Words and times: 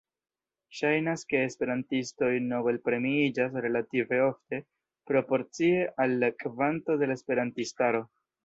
Ŝajnas 0.77 1.23
ke 1.33 1.41
esperantistoj 1.49 2.29
Nobel-premiiĝas 2.47 3.59
relative 3.67 4.21
ofte, 4.31 4.63
proporcie 5.13 5.87
al 6.07 6.19
la 6.25 6.35
kvanto 6.43 7.01
de 7.05 7.13
la 7.13 7.21
esperantistaro. 7.23 8.07